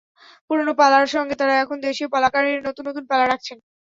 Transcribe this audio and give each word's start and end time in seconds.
পুরোনো 0.47 0.73
পালার 0.79 1.05
সঙ্গে 1.15 1.35
তাঁরা 1.39 1.55
এখন 1.63 1.77
দেশীয় 1.85 2.09
পালাকারের 2.13 2.57
নতুন 2.67 2.83
নতুন 2.89 3.03
পালা 3.11 3.25
রাখছেন। 3.27 3.57